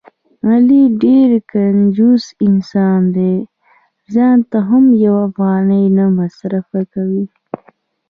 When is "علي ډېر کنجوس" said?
0.49-2.23